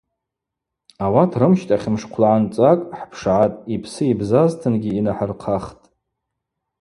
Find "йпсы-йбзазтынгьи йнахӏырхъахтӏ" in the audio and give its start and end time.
3.73-5.85